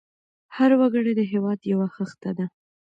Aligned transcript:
هر 0.55 0.71
وګړی 0.79 1.13
د 1.15 1.21
هېواد 1.31 1.59
یو 1.71 1.79
خښته 1.95 2.31
ده. 2.37 2.45